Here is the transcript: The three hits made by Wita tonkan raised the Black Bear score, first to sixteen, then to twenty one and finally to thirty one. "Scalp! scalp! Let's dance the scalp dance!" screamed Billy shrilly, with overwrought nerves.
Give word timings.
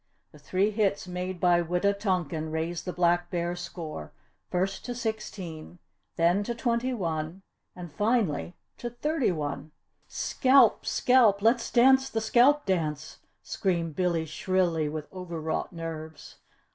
The 0.31 0.39
three 0.39 0.71
hits 0.71 1.07
made 1.07 1.39
by 1.39 1.61
Wita 1.61 1.93
tonkan 1.93 2.49
raised 2.51 2.85
the 2.85 2.91
Black 2.91 3.29
Bear 3.29 3.55
score, 3.55 4.11
first 4.49 4.83
to 4.85 4.95
sixteen, 4.95 5.77
then 6.15 6.41
to 6.45 6.55
twenty 6.55 6.91
one 6.91 7.43
and 7.75 7.91
finally 7.91 8.55
to 8.79 8.89
thirty 8.89 9.31
one. 9.31 9.71
"Scalp! 10.07 10.87
scalp! 10.87 11.43
Let's 11.43 11.69
dance 11.71 12.09
the 12.09 12.19
scalp 12.19 12.65
dance!" 12.65 13.19
screamed 13.43 13.95
Billy 13.95 14.25
shrilly, 14.25 14.89
with 14.89 15.05
overwrought 15.13 15.71
nerves. 15.71 16.37